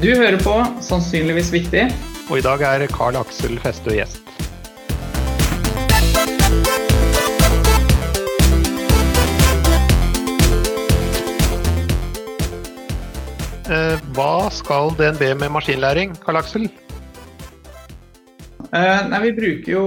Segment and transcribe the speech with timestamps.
[0.00, 1.82] Du hører på Sannsynligvis viktig.
[2.32, 4.22] Og i dag er Carl Aksel Festø gjest.
[13.70, 16.64] Eh, hva skal DNB med maskinlæring, Karl Aksel?
[18.70, 19.84] Eh, nei, vi bruker jo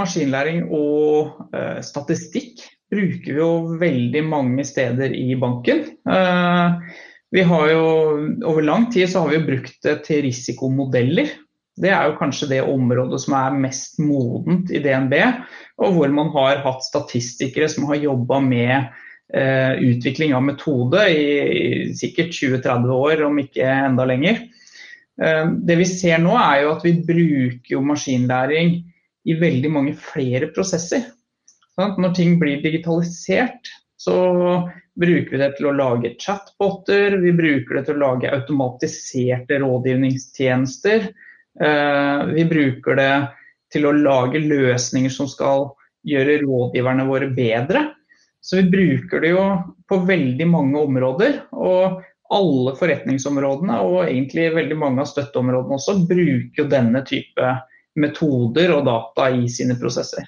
[0.00, 2.47] maskinlæring og eh, statistikk
[2.92, 5.84] bruker vi jo veldig mange steder i banken.
[6.08, 6.94] Eh,
[7.34, 7.84] vi har jo
[8.48, 11.34] over lang tid så har vi brukt det til risikomodeller.
[11.78, 15.14] Det er jo kanskje det området som er mest modent i DNB,
[15.78, 18.88] og hvor man har hatt statistikere som har jobba med
[19.34, 24.40] Eh, utvikling av metode i, sikkert 20-30 år, om ikke enda lenger.
[25.20, 28.78] Eh, det vi ser nå er jo at vi bruker maskinlæring
[29.28, 31.04] i veldig mange flere prosesser.
[31.78, 34.16] Når ting blir digitalisert, så
[34.98, 41.08] bruker vi det til å lage chatboter, vi bruker det til å lage automatiserte rådgivningstjenester.
[41.62, 43.12] Eh, vi bruker det
[43.74, 45.68] til å lage løsninger som skal
[46.08, 47.84] gjøre rådgiverne våre bedre.
[48.40, 49.44] Så vi bruker det jo
[49.90, 51.42] på veldig mange områder.
[51.58, 52.00] Og
[52.34, 57.52] alle forretningsområdene og egentlig veldig mange av støtteområdene også bruker jo denne type
[57.98, 60.26] metoder og data i sine prosesser.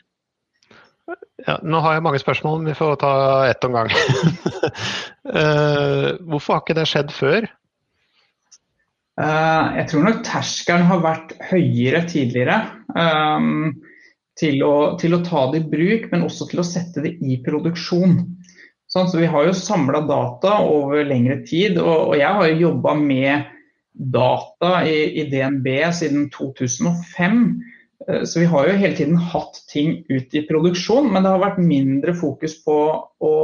[1.47, 3.13] Ja, nå har jeg mange spørsmål, men vi får ta
[3.49, 3.93] ett om gang.
[5.31, 7.49] uh, hvorfor har ikke det skjedd før?
[9.21, 12.61] Uh, jeg tror nok terskelen har vært høyere tidligere.
[12.97, 13.81] Um,
[14.41, 17.41] til å, til å, ta det i bruk, men også til å sette det i
[17.45, 18.21] produksjon.
[18.91, 22.63] Sånn, så Vi har jo samla data over lengre tid, og, og jeg har jo
[22.69, 23.51] jobba med
[23.95, 27.45] data i, i, DNB siden 2005.
[28.09, 31.45] Eh, så vi har jo hele tiden hatt ting ut i produksjon, men det har
[31.45, 32.79] vært mindre fokus på
[33.21, 33.37] å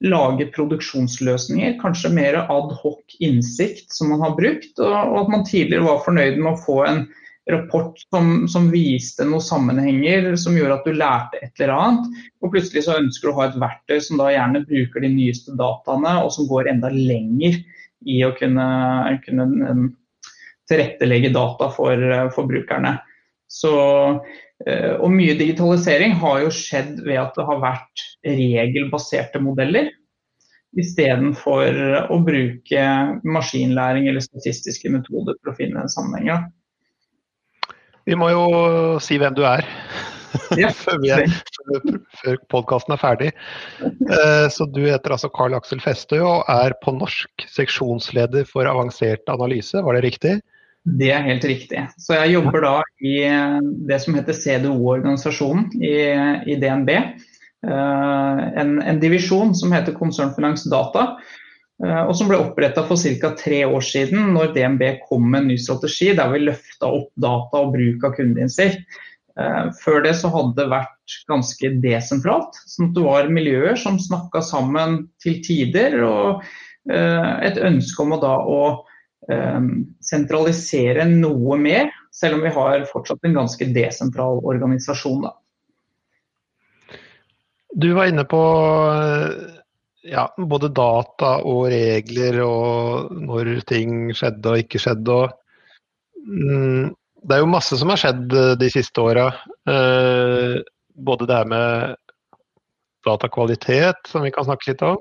[0.00, 1.76] lage produksjonsløsninger.
[1.80, 6.40] Kanskje mer ad hoc innsikt som man har brukt, og, at man tidligere var fornøyd
[6.40, 7.02] med å få en
[7.50, 12.24] rapport som, som, viste noen sammenhenger som gjorde at du lærte et eller annet.
[12.40, 15.56] Og plutselig så ønsker du å ha et verktøy som da gjerne bruker de nyeste
[15.58, 17.58] dataene, og som går enda lenger
[18.08, 18.66] i å kunne,
[19.26, 19.86] kunne um,
[20.70, 22.06] tilrettelegge data for,
[22.36, 22.94] for brukerne.
[23.50, 23.72] Så,
[24.20, 29.90] uh, og mye digitalisering har jo skjedd ved at det har vært regelbaserte modeller.
[30.78, 32.84] Istedenfor å bruke
[33.26, 36.46] maskinlæring eller statistiske metoder for å finne sammenhenger.
[38.06, 38.44] Vi må jo
[39.02, 39.66] si hvem du er.
[40.58, 40.70] Ja.
[40.84, 41.02] før,
[42.20, 43.32] før podkasten er ferdig.
[43.82, 49.26] Eh, så Du heter altså Carl Aksel Festøy og er på norsk seksjonsleder for avansert
[49.32, 50.38] analyse, var det riktig?
[50.84, 51.82] Det er helt riktig.
[52.00, 53.58] Så jeg jobber da i eh,
[53.88, 55.92] det som heter CDO-organisasjonen i,
[56.48, 56.90] i, DNB.
[57.68, 61.18] Eh, en, en, divisjon som heter Konsernfinans Data.
[61.84, 63.34] Eh, og som ble oppretta for ca.
[63.36, 67.60] tre år siden, når DNB kom med en ny strategi der vi løfta opp data
[67.60, 69.00] og bruk av kundeinnsikt.
[69.36, 72.56] Eh, før det så hadde det vært ganske desentralt.
[72.72, 76.00] sånn at det var miljøer som snakka sammen til tider.
[76.08, 76.44] Og
[76.90, 78.60] et ønske om å da å
[80.00, 85.26] sentralisere noe mer, selv om vi har fortsatt en ganske desentral organisasjon.
[85.26, 85.34] Da.
[87.76, 88.40] Du var inne på
[90.02, 95.16] ja, både data og regler og når ting skjedde og ikke skjedde.
[95.16, 95.30] Og,
[96.24, 96.90] mm,
[97.28, 99.28] det er jo masse som har skjedd eh, de siste åra.
[99.68, 100.60] Eh,
[100.96, 101.96] både det her med
[103.06, 105.00] datakvalitet, som vi kan snakke litt om.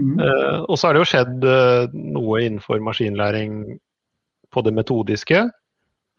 [0.00, 0.18] Mm.
[0.18, 3.62] Eh, og så har det jo skjedd uh, noe innenfor maskinlæring
[4.54, 5.44] på det metodiske.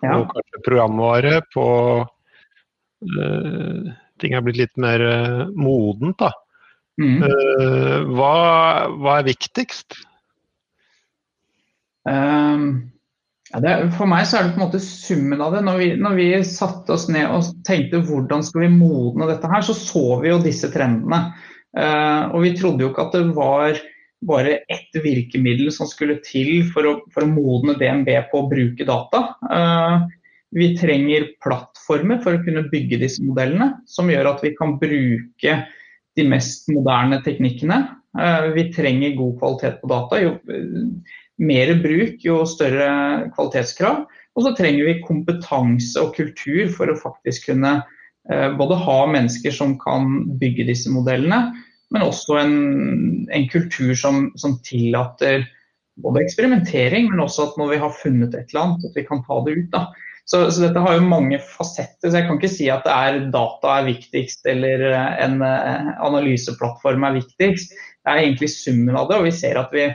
[0.03, 0.15] Ja.
[0.15, 1.67] Og kanskje programvare på
[2.05, 5.01] uh, Ting er blitt litt mer
[5.59, 6.29] modent, da.
[6.95, 7.17] Mm.
[7.19, 8.35] Uh, hva,
[8.95, 9.97] hva, er viktigst?
[12.07, 12.93] Um,
[13.51, 15.65] ja, det, for meg så er det på en måte summen av det.
[15.67, 19.65] Når vi, når vi satte oss ned og tenkte hvordan skal vi modne dette her,
[19.67, 21.21] så så vi jo disse trendene.
[21.75, 23.79] Uh, og vi trodde jo ikke at det var
[24.25, 28.87] bare ett virkemiddel som skulle til for å, for å modne DNB på å bruke
[28.87, 29.25] data.
[29.43, 30.07] Uh,
[30.55, 35.57] vi trenger plattformer for å kunne bygge disse modellene, som gjør at vi kan bruke
[36.15, 37.81] de mest moderne teknikkene.
[38.15, 40.21] Eh, vi trenger god kvalitet på data.
[40.21, 40.85] Jo eh,
[41.43, 42.87] mer bruk, jo større
[43.35, 44.05] kvalitetskrav.
[44.35, 47.77] Og så trenger vi kompetanse og kultur for å faktisk kunne
[48.31, 51.51] eh, både ha mennesker som kan bygge disse modellene,
[51.93, 52.55] men også en,
[53.33, 55.45] en kultur som, som, tillater
[56.01, 59.21] både eksperimentering, men også at når vi har funnet et eller annet, at vi kan
[59.27, 59.69] ta det ut.
[59.73, 59.85] Da.
[60.25, 63.77] Så, så, dette har jo mange fasetter, så jeg kan ikke si at er data
[63.77, 64.87] er viktigst eller
[65.21, 67.77] en analyseplattform er viktigst.
[67.77, 69.85] Det er egentlig summen av det, og vi ser at vi,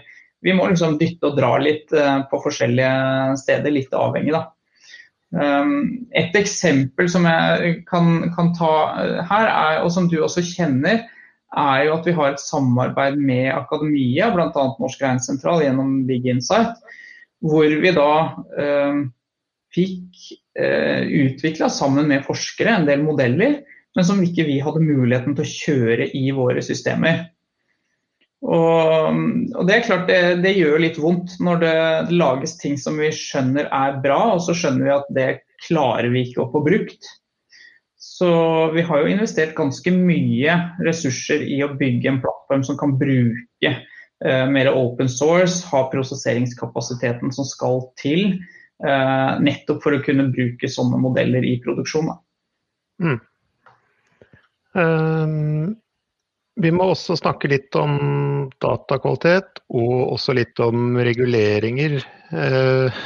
[0.47, 4.39] vi må liksom dytte og dra litt på forskjellige steder, litt avhengig.
[4.39, 4.47] da.
[5.31, 8.71] Um, et eksempel som jeg kan, kan ta
[9.29, 11.05] her, er, og som du også kjenner,
[11.59, 14.51] er jo at vi har et samarbeid med akademia, bl.a.
[14.55, 16.79] Norsk Regnsentral gjennom Big Insight,
[17.43, 18.13] hvor vi da
[18.61, 19.03] eh,
[19.75, 23.61] fikk eh, utvikla sammen med forskere en del modeller,
[23.97, 27.25] men som ikke vi hadde muligheten til å kjøre i våre systemer.
[28.41, 29.17] Og,
[29.53, 31.81] og, det er klart det, det, gjør litt vondt når det
[32.15, 35.31] lages ting som vi skjønner er bra, og så skjønner vi at det
[35.67, 37.11] klarer vi ikke å få brukt.
[38.21, 38.29] Så
[38.75, 43.71] vi har jo investert ganske mye ressurser i å bygge en plattform som kan bruke
[43.73, 48.43] uh, mer open source, ha prosesseringskapasiteten som skal til,
[48.81, 52.15] Uh, nettopp for å kunne bruke sånne modeller i produksjon.
[53.05, 53.21] Mm.
[54.73, 55.77] Um
[56.61, 61.95] vi må også snakke litt om datakvalitet, og også litt om reguleringer.
[62.35, 62.99] Uh,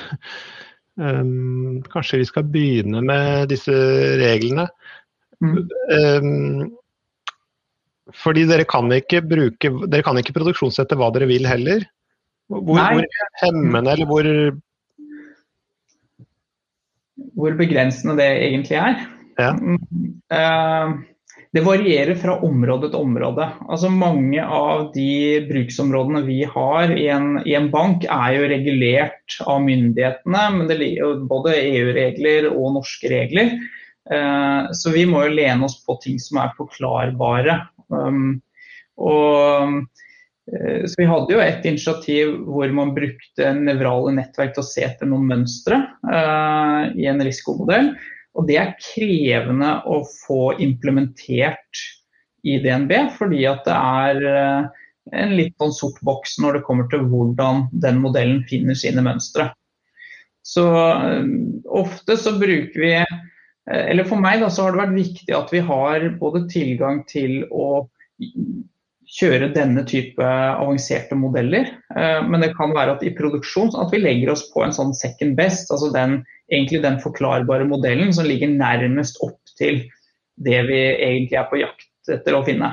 [0.99, 3.77] um, kanskje vi skal begynne med disse
[4.19, 4.65] reglene.
[5.45, 5.59] Mm.
[5.95, 6.73] Um,
[8.21, 11.87] fordi dere kan ikke bruke Dere kan ikke produksjonssette hva dere vil heller.
[12.53, 13.07] Hvor, hvor
[13.41, 14.29] hemmende eller hvor
[17.35, 19.03] Hvor begrensende det egentlig er.
[19.41, 19.51] Ja.
[20.31, 21.01] Uh,
[21.55, 23.47] det varierer fra område til område.
[23.71, 29.37] Altså Mange av de bruksområdene vi har i en, i en bank er jo regulert
[29.47, 30.81] av myndighetene, men det
[31.31, 33.55] både EU-regler og norske regler.
[34.11, 37.61] Eh, så vi må jo lene oss på ting som er forklarbare.
[37.89, 38.41] Um,
[39.01, 39.85] og,
[40.51, 44.85] eh, så Vi hadde jo et initiativ hvor man brukte nevrale nettverk til å se
[44.87, 47.95] etter noen mønstre uh, i en risikomodell.
[48.35, 51.85] Og det er krevende å få implementert
[52.45, 54.81] i DNB, fordi at det er eh,
[55.17, 59.49] en litt sånn sort boks når det kommer til hvordan den modellen finner sine mønstre.
[60.45, 61.31] Så eh,
[61.73, 63.15] ofte så bruker vi eh,
[63.71, 67.47] Eller for meg da, så har det vært viktig at vi har både tilgang til
[67.49, 67.87] å
[69.15, 71.71] kjøre denne type avanserte modeller,
[72.29, 75.37] men det kan være at i produksjon at vi legger oss på en sånn second
[75.39, 76.19] best, altså den
[76.53, 79.85] egentlig den forklarbare modellen som ligger nærmest opp til
[80.45, 82.73] det vi egentlig er på jakt etter å finne.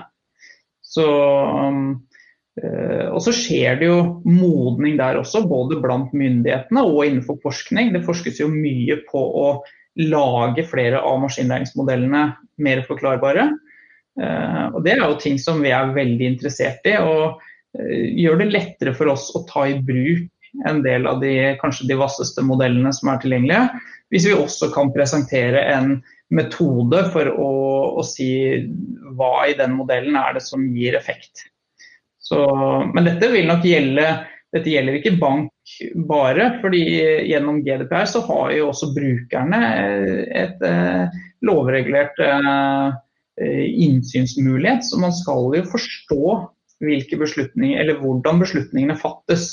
[0.82, 1.06] Så,
[2.60, 7.94] uh, og så skjer det jo modning der også, både blant myndighetene og innenfor forskning.
[7.96, 9.46] Det forskes jo mye på å
[10.00, 12.26] lage flere av maskinlæringsmodellene
[12.64, 13.50] mer forklarbare.
[14.20, 16.98] Uh, og Det er jo ting som vi er veldig interessert i.
[17.00, 20.30] og uh, gjør det lettere for oss å ta i bruk
[20.68, 23.84] en del av de kanskje de vasseste modellene som er tilgjengelige.
[24.12, 26.02] Hvis vi også kan presentere en
[26.32, 27.52] metode for å,
[28.00, 28.32] å si
[29.16, 31.48] hva i den modellen er det som gir effekt.
[32.20, 32.40] Så,
[32.96, 34.06] men dette vil nok gjelde
[34.52, 35.52] dette gjelder ikke bank
[36.10, 36.82] bare, fordi
[37.30, 39.60] gjennom GDPR så har jo også brukerne
[40.36, 42.90] et eh, lovregulert eh,
[43.86, 44.84] innsynsmulighet.
[44.86, 46.24] Så man skal jo forstå
[46.82, 49.52] hvilke beslutninger, eller hvordan beslutningene fattes.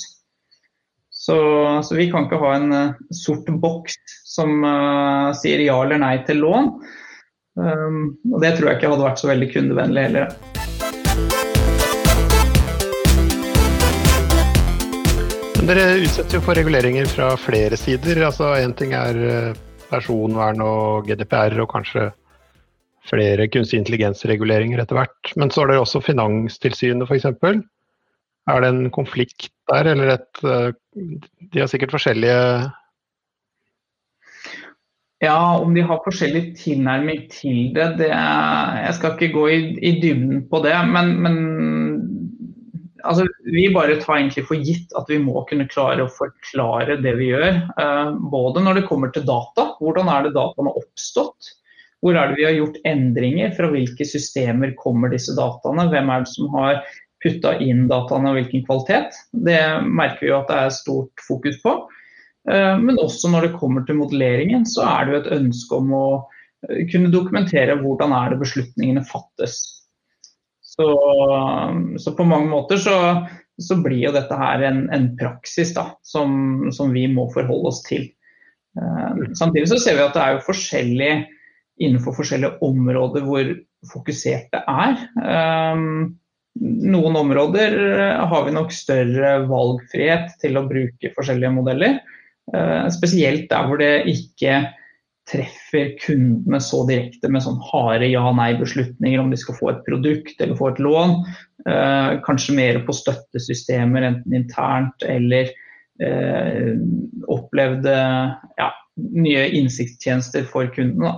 [1.19, 1.37] Så,
[1.85, 6.15] så, vi kan ikke ha en uh, sort boks som uh, sier ja eller nei
[6.29, 6.73] til lån.
[7.59, 10.77] Um, og det tror jeg ikke hadde vært så veldig kundevennlig heller.
[15.68, 18.22] Dere utsetter jo for reguleringer fra flere sider.
[18.25, 19.58] altså Én ting er eh,
[19.90, 22.06] personvern og GDPR og kanskje
[23.10, 25.34] flere kunstig intelligens-reguleringer etter hvert.
[25.37, 27.28] Men så har dere også Finanstilsynet f.eks.
[28.48, 30.72] Er det en konflikt der, eller et eh,
[31.52, 32.40] De har sikkert forskjellige
[35.20, 39.96] ja, om de har forskjellig tilnærming til det, det Jeg skal ikke gå i, i
[40.00, 40.76] dybden på det.
[40.88, 41.38] Men, men
[43.09, 47.17] altså, vi bare tar egentlig for gitt at vi må kunne klare å forklare det
[47.19, 47.62] vi gjør.
[47.81, 49.73] Uh, både når det kommer til data.
[49.81, 51.53] Hvordan er det dataene har oppstått?
[52.05, 53.53] Hvor er det vi har gjort endringer?
[53.57, 55.88] Fra hvilke systemer kommer disse dataene?
[55.91, 56.83] Hvem er det som har
[57.23, 59.17] putta inn dataene og hvilken kvalitet.
[59.33, 61.75] Det merker vi jo at det er stort fokus på.
[62.50, 65.95] Eh, men også når det kommer til modelleringen, så er det jo et ønske om
[65.97, 66.07] å
[66.69, 69.59] eh, kunne dokumentere hvordan er det beslutningene fattes.
[70.78, 70.88] Så,
[71.99, 72.97] så på mange måter så,
[73.58, 77.82] så, blir jo dette her en, en praksis da, som, som, vi må forholde oss
[77.87, 78.06] til.
[78.78, 81.12] Eh, samtidig så ser vi at det er jo forskjellig
[81.82, 83.52] innenfor forskjellige områder hvor
[83.90, 84.97] fokusert det er
[86.58, 91.99] noen områder eh, har vi nok større valgfrihet til å bruke forskjellige modeller.
[92.54, 94.62] Eh, spesielt der hvor det ikke
[95.28, 100.58] treffer kundene så direkte med sånn harde ja-nei-beslutninger om de skal få et produkt eller
[100.58, 101.14] få et lån.
[101.68, 105.50] Eh, kanskje mer på støttesystemer, enten internt eller
[106.02, 106.75] eh,
[107.28, 107.97] opplevde
[108.61, 111.14] ja, nye innsiktstjenester for kundene.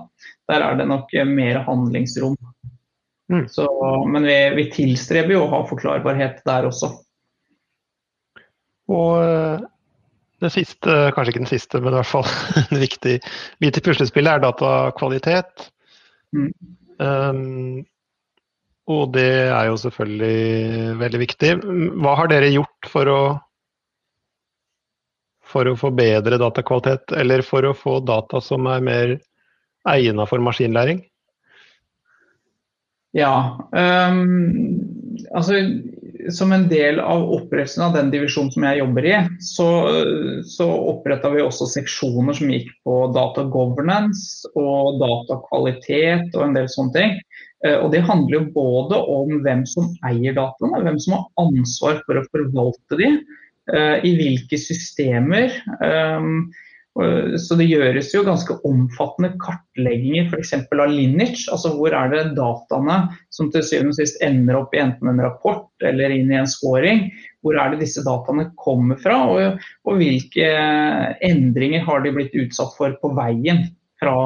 [0.50, 2.38] Der er det nok mer handlingsrom.
[3.30, 3.46] Mm.
[3.48, 3.68] Så,
[4.10, 6.90] men vi, vi, tilstreber jo å ha forklarbarhet der også.
[8.90, 9.68] Og eh,
[10.40, 12.28] det siste, kanskje ikke den siste, men i hvert fall
[12.62, 13.18] en viktig
[13.62, 15.68] bit i puslespillet er datakvalitet.
[16.36, 16.50] Mm.
[17.00, 17.82] Um,
[18.90, 21.52] og det er jo selvfølgelig veldig viktig.
[22.02, 23.20] Hva har dere gjort for å,
[25.46, 29.14] for å forbedre datakvalitet, eller for å få data som er mer
[29.90, 31.04] egnet for maskinlæring?
[33.16, 34.20] Ja, um,
[35.34, 35.58] altså
[36.28, 39.68] som en del av opprettelsen av den divisjonen som jeg jobber i, så,
[40.46, 46.70] så oppretta vi også seksjoner som gikk på data governance og datakvalitet og en del
[46.72, 47.18] sånne ting.
[47.66, 52.00] Eh, og Det handler jo både om hvem som eier dataene, hvem som har ansvar
[52.06, 53.12] for å forvalte de,
[53.74, 55.54] eh, i hvilke systemer.
[57.38, 60.52] Så det gjøres jo ganske omfattende kartlegginger f.eks.
[60.58, 61.46] av lineage.
[61.52, 62.96] Altså hvor er det dataene
[63.32, 66.50] som til syvende og sist ender opp i enten en rapport eller inn i en
[66.50, 67.06] scoring.
[67.44, 70.50] Hvor er det disse dataene kommer fra, og, og hvilke
[71.24, 73.64] endringer har de blitt utsatt for på veien
[74.02, 74.16] fra,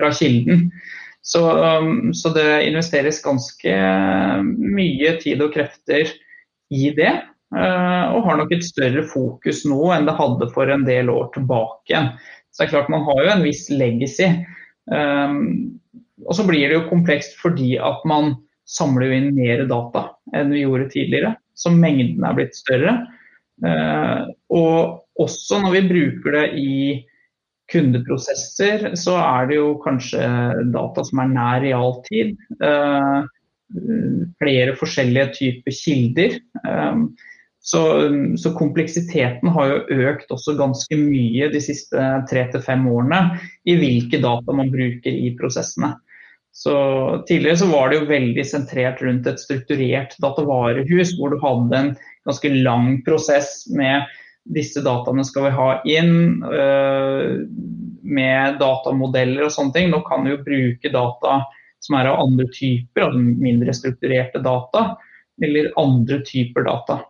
[0.00, 0.70] fra kilden.
[1.24, 1.44] Så,
[2.16, 3.76] så det investeres ganske
[4.48, 6.10] mye tid og krefter
[6.74, 7.14] i det.
[7.54, 11.28] Eh, og har nok et større fokus nå enn det hadde for en del år
[11.36, 12.00] tilbake.
[12.50, 14.30] Så det er klart Man har jo en viss legacy.
[14.90, 15.78] Um,
[16.26, 18.34] og så blir det jo komplekst fordi at man
[18.68, 21.34] samler inn mer data enn vi gjorde tidligere.
[21.54, 22.94] Så mengden er blitt større.
[23.64, 26.78] Uh, og også når vi bruker det i
[27.70, 30.24] kundeprosesser, så er det jo kanskje
[30.74, 32.34] data som er nær realtid.
[34.42, 36.36] Flere forskjellige typer kilder.
[37.64, 37.80] Så,
[38.36, 43.78] så, kompleksiteten har jo økt også ganske mye de siste tre til fem årene i
[43.80, 45.94] hvilke data man bruker i prosessene.
[46.54, 46.74] Så
[47.26, 51.88] Tidligere så var det jo veldig sentrert rundt et strukturert datavarehus, hvor du hadde en
[52.28, 54.04] ganske lang prosess med
[54.44, 57.48] disse dataene skal vi ha inn, øh,
[58.04, 59.88] med datamodeller og sånne ting.
[59.90, 61.40] Nå kan du jo bruke data
[61.84, 64.84] som er av andre typer, altså mindre strukturerte data,
[65.42, 67.00] eller andre typer data.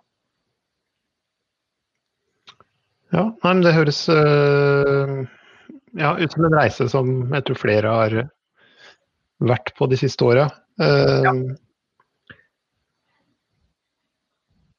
[3.14, 5.20] Ja, nei, det høres uh,
[5.94, 8.16] ja, ut som en reise som jeg tror flere har
[9.44, 10.48] vært på de siste åra.
[10.80, 11.34] Uh, ja.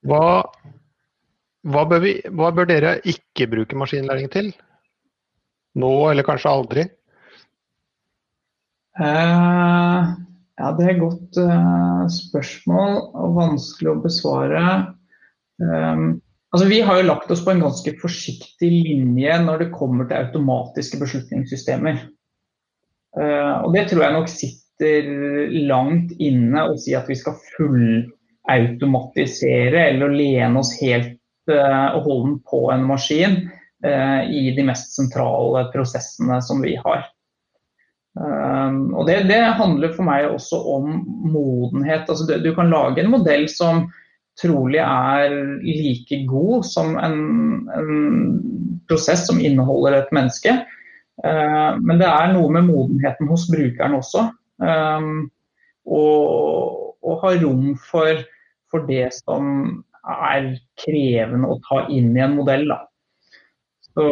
[0.09, 0.25] hva,
[1.63, 4.51] hva, bør vi, hva bør dere ikke bruke maskinlæring til?
[5.79, 6.85] Nå, eller kanskje aldri?
[8.99, 10.11] Uh,
[10.59, 14.61] ja, det er et godt uh, spørsmål og vanskelig å besvare.
[15.59, 16.05] Um,
[16.55, 20.21] Altså, vi har jo lagt oss på en ganske forsiktig linje når det kommer til
[20.21, 21.97] automatiske beslutningssystemer.
[23.19, 25.01] Uh, og Det tror jeg nok sitter
[25.67, 31.19] langt inne å si at vi skal fullautomatisere eller lene oss helt
[31.51, 33.51] uh, og holde på en maskin
[33.83, 37.03] uh, i de mest sentrale prosessene som vi har.
[38.15, 41.03] og det, det, handler for meg også om
[41.35, 42.07] modenhet.
[42.07, 43.91] Altså, du kan lage en modell som
[44.41, 47.19] trolig er like god som en,
[47.71, 47.91] en
[48.89, 50.57] prosess som inneholder et menneske.
[51.23, 54.27] Uh, men det er noe med modenheten hos brukeren også.
[55.85, 56.01] Å
[57.05, 58.23] og ha rom for,
[58.71, 59.45] for, det som
[60.05, 62.67] er krevende å ta inn i en modell.
[62.69, 62.79] Da.
[63.85, 64.07] Så,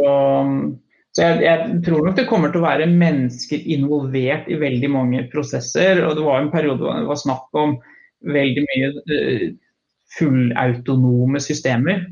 [1.13, 5.25] så jeg, jeg, tror nok det kommer til å være mennesker involvert i veldig mange
[5.33, 6.03] prosesser.
[6.05, 7.77] og Det var en periode hvor det var snakk om
[8.33, 9.47] veldig mye uh,
[10.17, 12.05] fullautonome systemer.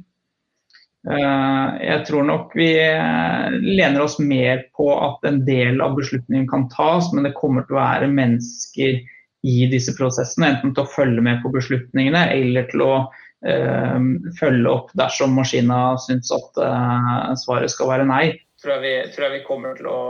[1.09, 6.45] Eh, jeg tror nok vi eh, lener oss mer på at en del av beslutningen
[6.49, 9.01] kan tas, men det kommer til å være mennesker
[9.41, 10.53] i disse prosessene.
[10.53, 13.99] Enten til å følge med på beslutningene eller til å øh,
[14.37, 18.25] følge opp dersom maskina syns at øh, svaret skal være nei.
[18.61, 20.01] Tror jeg, vi, tror jeg vi kommer til å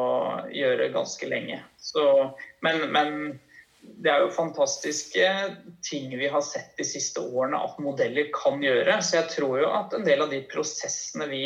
[0.51, 1.62] gjøre ganske lenge.
[1.79, 2.03] Så,
[2.65, 3.13] men, men
[4.00, 5.25] det er jo fantastiske
[5.86, 9.00] ting vi har sett de siste årene at modeller kan gjøre.
[9.03, 11.43] Så jeg tror jo at en del av de prosessene vi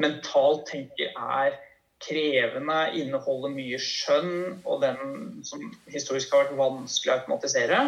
[0.00, 1.56] mentalt tenker er
[2.04, 5.62] krevende, inneholder mye skjønn, og den som
[5.92, 7.80] historisk har vært vanskelig å automatisere,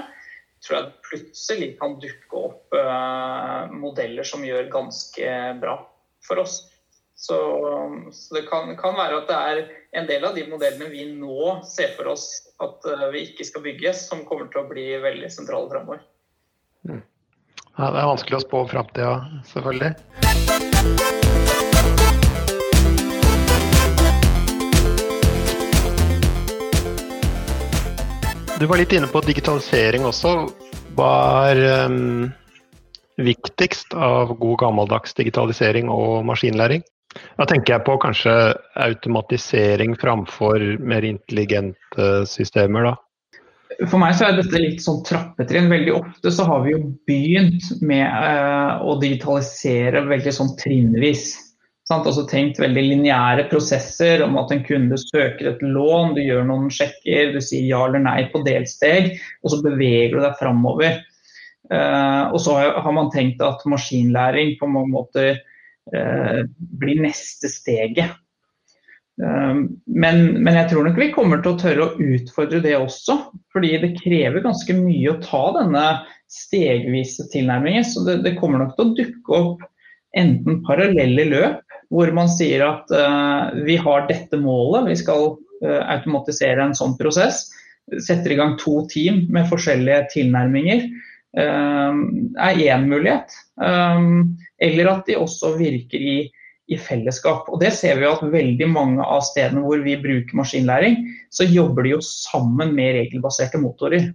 [0.64, 5.76] tror jeg plutselig kan dukke opp uh, modeller som gjør ganske bra
[6.24, 6.62] for oss.
[7.18, 7.36] Så,
[8.14, 9.62] så det kan, kan, være at det er
[9.92, 12.26] en del av de modellene vi nå ser for oss
[12.60, 16.02] at uh, vi ikke skal bygge, som kommer til å bli veldig sentrale framover.
[16.88, 17.00] Mm.
[17.78, 19.14] Ja, det er vanskelig å spå framtida,
[19.48, 19.94] selvfølgelig.
[28.58, 30.34] Du var litt inne på digitalisering også.
[30.98, 31.12] Hva
[31.52, 32.26] er um,
[33.22, 36.82] viktigst av god gammeldags digitalisering og maskinlæring?
[37.38, 38.32] Da tenker jeg på kanskje
[38.84, 42.96] automatisering framfor mer intelligente systemer, da.
[43.86, 45.68] For meg så er dette litt sånn trappetrinn.
[45.70, 51.28] Veldig ofte så har vi jo begynt med eh, å digitalisere veldig sånn trinnvis.
[51.88, 52.08] Sant?
[52.08, 56.72] Altså tenkt veldig lineære prosesser om at en kunde søker et lån, du gjør noen
[56.74, 60.98] sjekker, du sier ja eller nei på delsteg, og så beveger du deg framover.
[61.70, 65.38] Eh, og så har man tenkt at maskinlæring på mange måter
[65.92, 68.16] blir neste steget.
[69.18, 73.18] Uh, men, men, jeg tror nok vi kommer til å tørre å utfordre det også.
[73.54, 75.86] Fordi det krever ganske mye å ta denne
[76.30, 77.86] stegvise tilnærmingen.
[77.86, 79.66] Så det, det kommer nok til å dukke opp
[80.16, 85.30] enten parallelle løp hvor man sier at uh, vi har dette målet, vi skal
[85.64, 87.46] uh, automatisere en sånn prosess.
[88.04, 90.84] Setter i gang to team med forskjellige tilnærminger.
[91.36, 91.92] Uh,
[92.40, 93.34] er én mulighet.
[93.60, 96.16] Um, eller at de også virker i,
[96.68, 97.50] i, fellesskap.
[97.52, 101.84] Og Det ser vi at veldig mange av stedene hvor vi bruker maskinlæring, så jobber
[101.84, 104.10] de jo sammen med regelbaserte motorer.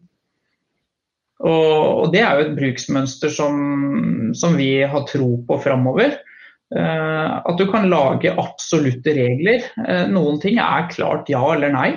[1.44, 6.18] Og, og Det er jo et bruksmønster som, som vi har tro på framover.
[6.74, 9.68] Eh, at du kan lage absolutte regler.
[10.10, 11.90] Noen ting er klart ja eller nei.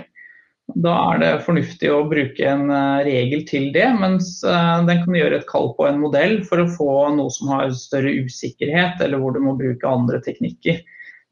[0.75, 5.40] Da er det fornuftig å bruke en eh, regel til det, mens den kan gjøre
[5.40, 9.37] et kall på en modell for å få noe som har større usikkerhet, eller hvor
[9.37, 10.82] du må bruke andre teknikker.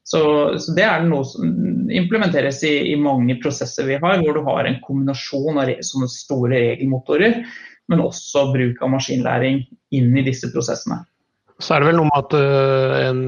[0.05, 0.21] Så,
[0.61, 4.67] så Det er noe som implementeres i, i, mange prosesser vi har, hvor du har
[4.69, 7.39] en kombinasjon av sånne store regelmotorer,
[7.89, 9.63] men også bruk av maskinlæring
[9.97, 11.01] inn i disse prosessene.
[11.57, 13.21] Så er det vel noe med at uh, en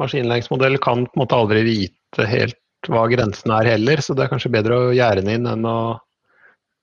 [0.00, 4.32] maskinlæringsmodell kan på en måte aldri vite helt hva grensen er heller, så det er
[4.32, 5.80] kanskje bedre å gjerde den inn enn å,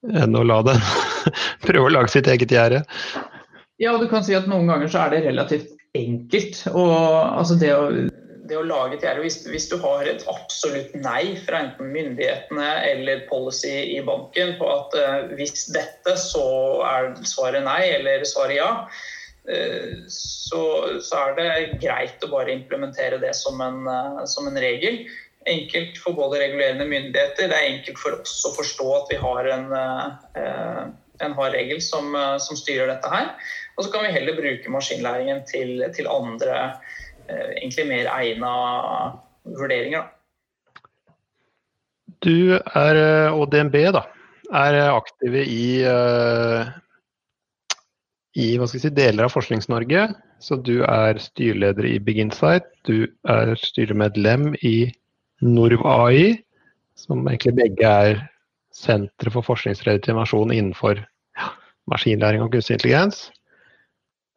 [0.06, 0.84] enn å la den
[1.66, 2.84] prøve å lage sitt eget gjerde.
[3.78, 6.64] Ja, og du kan si at noen ganger så er det relativt enkelt.
[6.72, 6.94] Og,
[7.38, 7.90] altså det, å,
[8.50, 12.72] det å lage et gjerde hvis, hvis, du har et absolutt nei fra enten myndighetene
[12.90, 16.48] eller policy i banken på at uh, hvis dette, så
[16.86, 18.72] er svaret nei eller svaret ja
[19.48, 20.60] Eh, så,
[21.00, 25.00] så, er det greit å bare implementere det som en, eh, som en, regel.
[25.48, 29.48] Enkelt for både regulerende myndigheter, det er enkelt for oss å forstå at vi har
[29.54, 30.82] en, eh,
[31.24, 33.32] en hard regel som, som, styrer dette her.
[33.76, 36.74] Og så kan vi heller bruke maskinlæringen til, til andre,
[37.28, 38.52] egentlig mer egna
[39.58, 40.06] vurderinger.
[42.24, 44.06] Du er, og DNB da,
[44.52, 45.64] er aktive i
[48.38, 50.08] i si, deler av Forsknings-Norge.
[50.38, 54.92] Så du er styreleder i Big Insight, du er styremedlem i
[55.44, 56.38] Norv AI,
[56.98, 58.22] som egentlig begge er
[58.74, 61.00] sentre for forskningsredet innovasjon innenfor
[61.90, 63.28] maskinlæring og kunstig intelligens.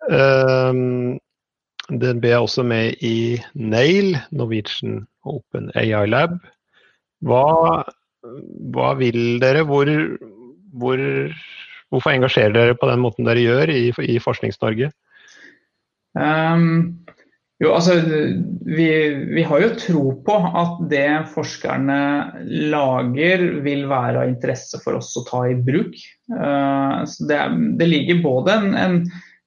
[0.10, 1.20] Um,
[1.92, 6.38] DNB er også med i NAIL, Norwegian Open AI Lab.
[7.22, 7.82] Hva,
[8.74, 9.66] hva vil dere?
[9.68, 9.90] Hvor,
[10.74, 11.02] hvor
[11.92, 14.94] Hvorfor engasjerer dere på den måten dere gjør i, i Forsknings-Norge?
[16.16, 17.04] Um,
[17.62, 17.96] jo, altså,
[18.66, 18.88] vi,
[19.36, 21.98] vi, har jo tro på at det forskerne
[22.74, 25.94] lager vil være av interesse for oss å ta i bruk.
[26.34, 27.42] Uh, det,
[27.78, 28.98] det, ligger både en, en,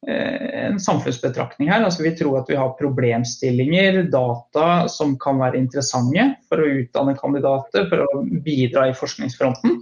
[0.06, 1.82] en, samfunnsbetraktning her.
[1.82, 7.16] altså Vi tror at vi har problemstillinger, data som kan være interessante for å utdanne
[7.18, 9.80] kandidater, for å bidra i forskningsfronten.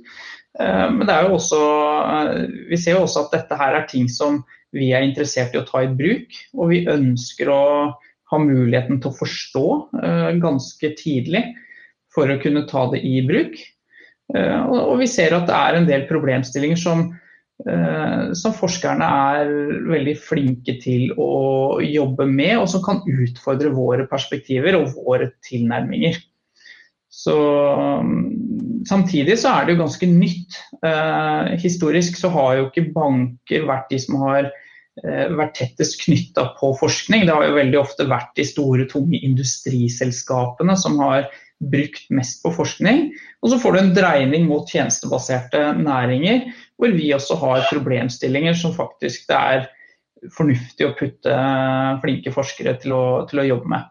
[0.61, 1.61] Eh, men det er jo også,
[2.17, 2.33] eh,
[2.69, 4.43] vi ser jo også at dette her er ting som
[4.73, 6.33] vi er interessert i å ta i bruk.
[6.57, 7.63] Og vi ønsker å
[8.33, 9.67] ha muligheten til å forstå
[10.03, 11.45] eh, ganske tidlig
[12.13, 13.57] for å kunne ta det i bruk.
[14.33, 17.03] Og vi ser at det er en del problemstillinger som,
[18.39, 19.51] som forskerne er
[19.91, 26.17] veldig flinke til å jobbe med, og som kan utfordre våre perspektiver og våre tilnærminger.
[27.13, 27.37] Så
[28.89, 30.59] samtidig så er det jo ganske nytt.
[30.85, 34.62] Eh, historisk så har jo ikke banker vært de som har eh,
[35.01, 37.25] vært tettest knytta på forskning.
[37.25, 41.31] Det har jo veldig ofte vært de store, tunge industriselskapene som har
[41.73, 43.07] brukt mest på forskning.
[43.43, 48.75] Og så får du en dreining mot tjenestebaserte næringer, hvor vi også har problemstillinger som
[48.77, 49.65] faktisk det er
[50.37, 51.39] fornuftig å putte
[52.03, 53.89] flinke forskere til å, til å jobbe med.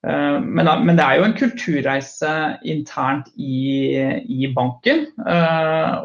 [0.00, 2.30] Men, men, det er jo en kulturreise
[2.64, 5.04] internt i, i banken.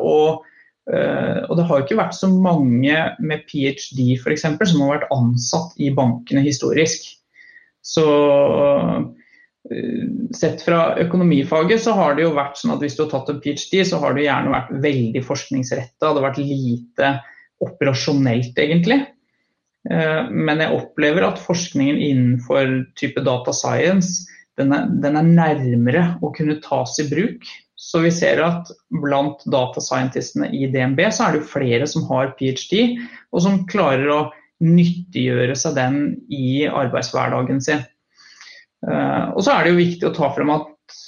[0.04, 0.44] Og,
[0.86, 4.04] og, det har ikke vært så mange med ph.d.
[4.22, 7.08] For eksempel, som har vært ansatt i bankene historisk.
[7.82, 8.06] Så
[10.36, 13.40] Sett fra økonomifaget så har det jo vært sånn at hvis du har tatt en
[13.42, 16.06] ph.d., så har det gjerne vært veldig forskningsretta.
[16.06, 17.10] Det har vært lite
[17.66, 19.00] operasjonelt, egentlig.
[19.90, 24.26] Uh, men jeg opplever at forskningen innenfor type data science
[24.58, 27.44] den er, den er, nærmere å kunne tas i bruk.
[27.76, 28.72] Så vi ser at
[29.04, 32.96] blant datascientistene i DNB så er det flere som har ph.d.,
[33.36, 34.20] og som klarer å
[34.64, 35.98] nyttiggjøre seg den
[36.32, 37.84] i arbeidshverdagen sin.
[38.88, 41.00] Eh, og så er det jo viktig å ta frem at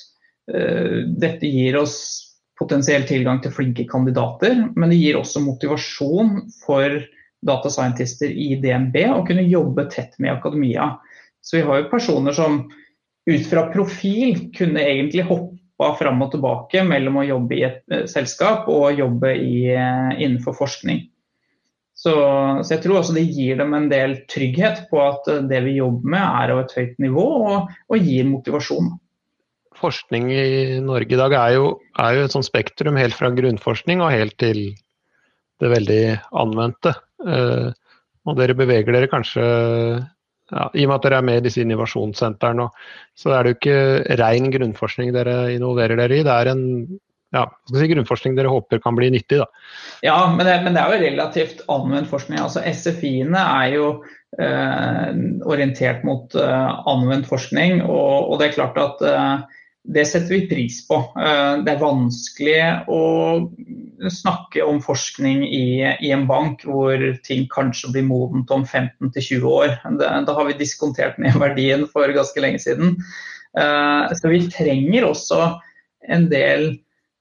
[0.51, 1.97] eh, dette gir oss
[2.58, 6.99] potensiell tilgang til flinke kandidater, men det gir også motivasjon for
[7.47, 10.95] datascientister i DNB å kunne jobbe tett med akademia.
[11.39, 12.65] Så vi har jo personer som
[13.27, 15.27] ut fra profil kunne egentlig
[15.77, 20.13] hoppa fram og tilbake mellom å jobbe i et uh, selskap og jobbe i, uh,
[20.17, 21.05] innenfor forskning.
[21.97, 22.13] Så,
[22.61, 25.77] så, jeg tror også det gir dem en del trygghet på at uh, det vi
[25.77, 28.95] jobber med er av et høyt nivå og, og gir motivasjon
[29.77, 30.45] forskning i
[30.81, 31.65] Norge i dag er jo,
[32.01, 34.71] er jo et sånt spektrum helt fra grunnforskning og helt til
[35.61, 35.99] det veldig
[36.33, 36.95] anvendte.
[38.25, 39.43] Og dere beveger dere kanskje
[40.51, 42.69] ja, I og med at dere er med i disse innovasjonssentrene,
[43.17, 46.23] så er det jo ikke ren grunnforskning dere involverer dere i.
[46.25, 46.65] Det er en
[47.36, 49.41] ja, si grunnforskning dere håper kan bli nyttig.
[49.41, 49.47] Da.
[50.05, 52.39] Ja, men det, men det er jo relativt anvendt forskning.
[52.39, 53.89] Altså SFI-ene er jo
[54.39, 55.12] eh,
[55.49, 57.81] orientert mot eh, anvendt forskning.
[57.83, 61.00] Og, og, det er klart at eh, det setter vi pris på.
[61.19, 62.60] Eh, det er vanskelig
[62.91, 63.04] å
[64.13, 65.67] snakke om forskning i,
[66.04, 69.78] i en bank hvor ting kanskje blir modent om 15-20 år.
[70.02, 72.97] Da har vi diskontert ned verdien for ganske lenge siden.
[73.58, 75.41] Eh, så vi trenger også
[76.08, 76.69] en del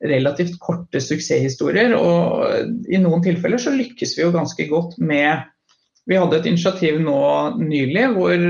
[0.05, 1.95] relativt korte suksesshistorier.
[1.97, 5.47] Og i noen tilfeller så lykkes vi jo ganske godt med
[6.07, 7.21] vi hadde et initiativ nå
[7.59, 8.43] nylig hvor,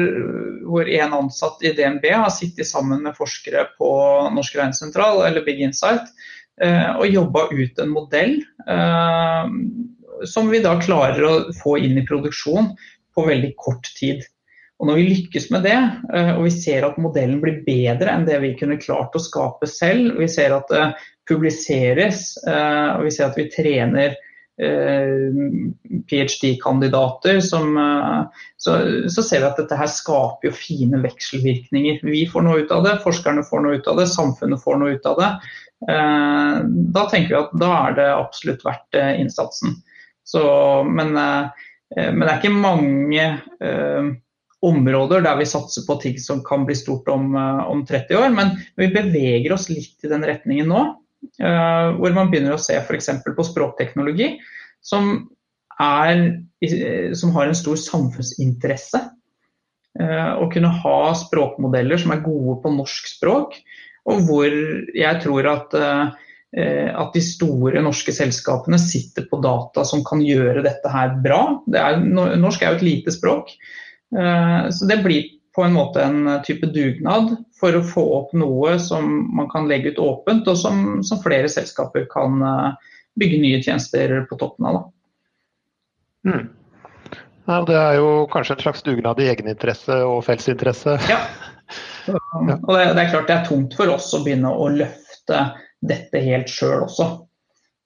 [0.66, 3.90] hvor en ansatt i DNB har sittet sammen med forskere på
[4.34, 6.08] Norsk Regnsentral eller Big Insight
[6.62, 9.50] eh, og jobba ut en modell eh,
[10.26, 12.72] som vi da klarer å få inn i produksjon
[13.16, 14.24] på veldig kort tid.
[14.76, 15.78] Og Når vi lykkes med det,
[16.12, 19.68] eh, og vi ser at modellen blir bedre enn det vi kunne klart å skape
[19.70, 20.88] selv, vi ser at det
[21.26, 24.12] publiseres, og vi ser at vi trener
[24.56, 27.42] ph.d.-kandidater, eh,
[28.56, 32.00] så, så, ser vi at dette her skaper jo fine vekselvirkninger.
[32.06, 34.92] Vi får noe ut av det, forskerne får noe ut av det, samfunnet får noe
[34.96, 35.30] ut av det.
[35.92, 36.54] Eh,
[36.96, 39.70] da tenker vi at da er det absolutt verdt innsatsen.
[40.26, 40.42] Så,
[40.88, 43.38] men, men, det er ikke mange
[44.66, 48.50] områder der vi satser på ting som kan bli stort om, om 30 år, men
[48.80, 51.05] vi beveger oss litt i den retningen nå.
[51.24, 53.10] Eh, hvor man begynner å se f.eks.
[53.24, 54.36] på språkteknologi,
[54.84, 55.26] som,
[55.82, 56.22] er,
[57.16, 59.02] som, har en stor samfunnsinteresse.
[60.00, 63.58] Eh, å kunne ha språkmodeller som er gode på norsk språk,
[64.06, 64.52] og hvor
[64.94, 70.64] jeg tror at, eh, at de store norske selskapene sitter på data som kan gjøre
[70.64, 71.40] dette her bra.
[71.74, 73.50] Er, norsk er jo et lite språk,
[74.16, 75.24] så det blir
[75.56, 79.94] på en måte en type dugnad for å få opp noe som man kan legge
[79.94, 84.78] ut åpent, og som, som flere selskaper kan eh, bygge nye tjenester på toppen av.
[86.28, 86.44] Mm.
[87.46, 90.98] Ja, det er jo kanskje en slags dugnad i egeninteresse og fellesinteresse.
[92.06, 92.12] Ja.
[92.14, 95.40] Og det, det, er klart det er tungt for oss å begynne å løfte
[95.82, 97.06] dette helt sjøl også.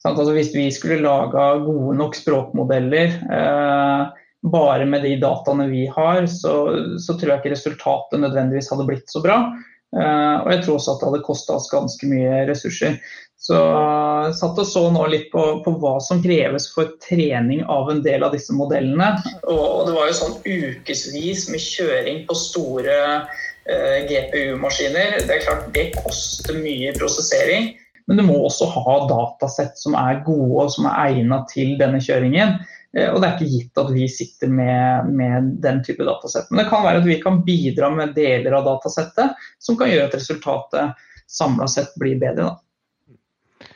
[0.04, 6.26] Altså, hvis vi skulle laga gode nok språkmodeller eh, bare med de dataene vi har,
[6.26, 6.54] så,
[6.98, 9.42] så, tror jeg ikke resultatet nødvendigvis hadde blitt så bra.
[9.90, 12.96] Uh, og jeg tror også at det hadde kosta oss ganske mye ressurser.
[13.40, 17.90] Så uh, satt og så nå litt på, på, hva som kreves for trening av
[17.92, 19.12] en del av disse modellene.
[19.42, 25.20] Og, og det var jo sånn ukevis med kjøring på store uh, GPU-maskiner.
[25.26, 27.72] Det er klart det koster mye prosessering.
[28.10, 32.00] Men du må også ha datasett som er gode og som er egnet til denne
[32.02, 32.56] kjøringen.
[32.96, 36.50] Eh, og det er ikke gitt at vi sitter med, med den type datasett.
[36.50, 40.08] Men det kan være at vi kan bidra med deler av datasettet som kan gjøre
[40.10, 42.50] at resultatet samla sett blir bedre.
[42.50, 43.68] Da.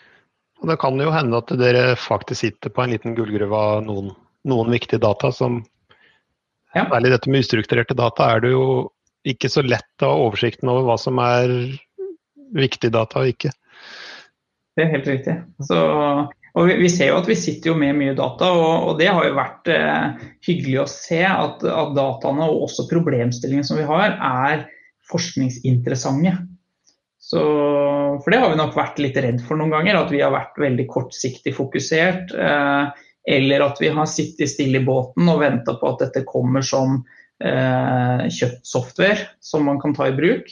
[0.65, 4.11] Og det kan jo hende at dere faktisk sitter på en liten gullgruve av noen,
[4.49, 5.63] noen, viktige data som
[6.75, 6.89] ja.
[6.91, 8.63] Særlig dette med ustrukturerte data er det jo
[9.31, 11.53] ikke så lett å ha oversikten over hva som er
[12.51, 13.53] viktig data og ikke.
[14.75, 15.37] Det er helt riktig.
[15.63, 15.79] Så
[16.55, 19.09] og vi, vi, ser jo at vi sitter jo med mye data, og, og det
[19.11, 23.87] har jo vært eh, hyggelig å se at, at, dataene og også problemstillingene som vi
[23.89, 24.67] har, er
[25.11, 26.37] forskningsinteressante.
[27.25, 27.41] Så,
[28.21, 30.61] for det har vi nok vært litt redd for noen ganger, at vi har vært
[30.61, 32.35] veldig kortsiktig fokusert.
[32.37, 33.03] Eh,
[33.35, 36.99] eller at vi har sittet stille i båten og venta på at dette kommer som
[37.41, 40.51] eh, kjøttsoftware som man kan ta i bruk.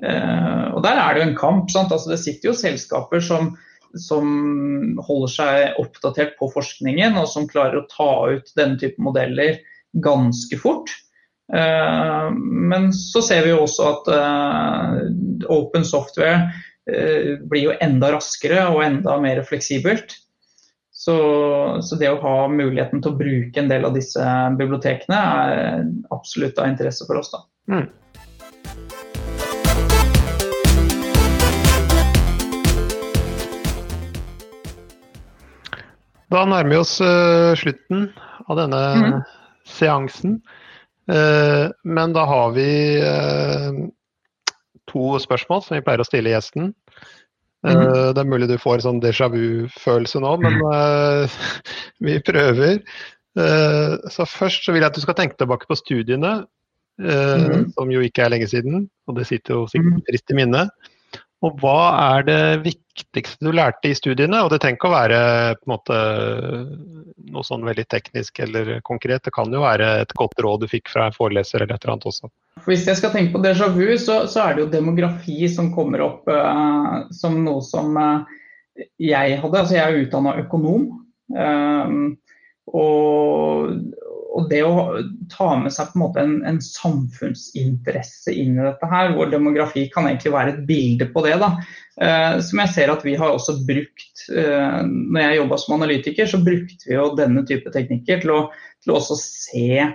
[0.00, 1.68] Eh, og der er det jo en kamp.
[1.76, 3.52] Altså, det sitter jo selskaper som,
[3.96, 9.60] som, holder seg oppdatert på forskningen, og som klarer å ta ut denne type modeller
[10.04, 10.92] ganske fort.
[11.52, 12.30] Eh,
[12.70, 14.96] men så ser vi jo også at eh,
[15.48, 16.50] open software
[16.90, 20.18] eh, blir jo enda raskere og enda mer fleksibelt.
[20.98, 21.14] Så,
[21.86, 24.22] så, det å ha muligheten til å bruke en del av disse
[24.58, 27.30] bibliotekene er absolutt av interesse for oss.
[27.30, 27.44] Da.
[27.70, 27.86] Mm.
[36.28, 38.08] Da nærmer vi oss uh, slutten
[38.48, 39.20] av denne mm.
[39.78, 40.38] seansen.
[41.08, 43.78] Uh, men da har vi uh,
[44.92, 46.74] to spørsmål som vi pleier å stille gjesten.
[47.66, 48.12] Mm.
[48.14, 50.60] Det er mulig du får sånn déjà vu-følelse nå, men
[52.06, 52.78] vi prøver.
[54.14, 56.36] Så først så vil jeg at du skal tenke tilbake på studiene,
[57.02, 57.72] mm.
[57.74, 58.86] som jo ikke er lenge siden.
[59.10, 60.04] Og det sitter jo sikkert mhm.
[60.06, 60.70] trist i minnet.
[61.46, 61.80] Og hva
[62.16, 64.40] er det viktigste du lærte i studiene?
[64.42, 65.20] Og det trenger ikke å være
[65.70, 65.98] måte,
[67.30, 69.22] noe sånn veldig teknisk eller konkret.
[69.22, 71.94] Det kan jo være et godt råd du fikk fra en foreleser eller et eller
[71.94, 72.30] annet også.
[72.66, 76.02] Hvis jeg skal tenke på déjà vu, så, så er det jo demografi som kommer
[76.08, 78.26] opp uh, som noe som uh,
[78.98, 79.62] jeg hadde.
[79.62, 80.88] Altså jeg er utdanna økonom.
[81.38, 82.16] Um,
[82.74, 83.78] og,
[84.28, 85.00] og det å
[85.32, 89.86] ta med seg på en måte en, en, samfunnsinteresse inn i dette her, hvor demografi
[89.92, 91.52] kan egentlig være et bilde på det, da.
[92.00, 96.28] Eh, som jeg ser at vi har også brukt eh, Når jeg jobba som analytiker,
[96.30, 98.42] så brukte vi jo denne type teknikker til å,
[98.84, 99.88] til å også se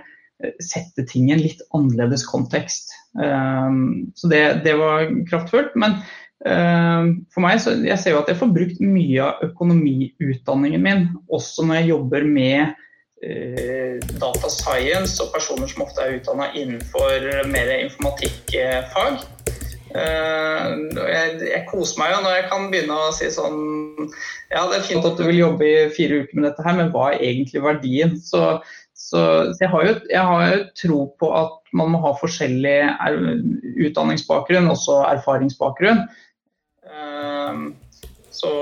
[0.62, 2.92] sette ting i en litt annerledes kontekst.
[3.22, 3.80] Eh,
[4.14, 5.76] så det, det, var kraftfullt.
[5.80, 6.00] Men
[6.46, 11.06] eh, for meg, så jeg ser jo at jeg får brukt mye av økonomiutdanningen min
[11.32, 12.80] også når jeg jobber med
[13.22, 19.22] data science og personer som ofte er utdanna innenfor mer informatikkfag.
[19.94, 23.60] Eh, jeg, jeg, koser meg jo når jeg kan begynne å si sånn
[24.50, 26.90] Ja, det er fint at du vil jobbe i fire uker med dette her, men
[26.90, 28.16] hva er egentlig verdien?
[28.18, 28.40] Så,
[28.90, 29.20] så,
[29.52, 32.74] så jeg, har jo, jeg har jo tro på at man må ha forskjellig
[33.86, 36.02] utdanningsbakgrunn, også erfaringsbakgrunn.
[36.90, 37.70] Uh,
[38.44, 38.52] så,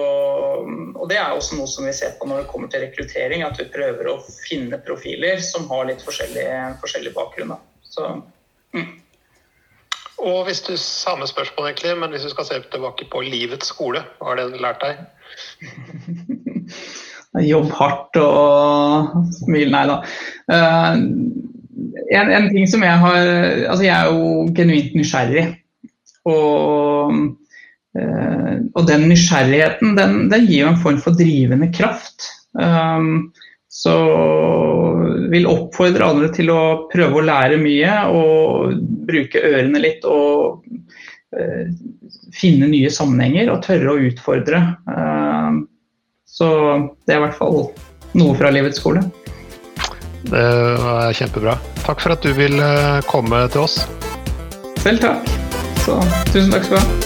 [0.95, 3.59] og Det er også noe som vi ser på når det kommer til rekruttering, at
[3.59, 6.47] vi prøver å finne profiler som har litt forskjellig,
[6.83, 7.57] forskjellig bakgrunn.
[7.83, 8.09] Så,
[8.77, 8.91] mm.
[10.23, 14.05] Og hvis du, Samme spørsmål, egentlig, men hvis du skal se tilbake på livets skole,
[14.21, 14.95] hva har den lært deg?
[17.51, 19.99] Jobb hardt og smil, nei da.
[20.53, 20.95] Uh,
[22.13, 23.21] en, en, ting som jeg har
[23.71, 25.47] Altså, jeg er jo genuint nysgjerrig.
[26.29, 27.17] Og
[27.93, 32.31] og den nysgjerrigheten den, den, gir jo en form for drivende kraft.
[32.53, 33.33] Um,
[33.73, 33.93] så
[35.33, 38.75] vil oppfordre andre til å prøve å lære mye og
[39.09, 40.65] bruke ørene litt og
[41.37, 41.69] uh,
[42.37, 44.63] finne nye sammenhenger og tørre å utfordre.
[44.89, 45.65] Uh,
[46.29, 46.49] så
[47.05, 47.67] det er i hvert fall
[48.17, 49.05] noe fra livets skole.
[50.23, 50.49] Det
[50.81, 51.59] var kjempebra.
[51.83, 52.61] Takk for at du vil
[53.11, 53.81] komme til oss.
[54.85, 55.33] Selv takk.
[55.83, 55.99] Så
[56.31, 57.02] tusen takk skal du ha.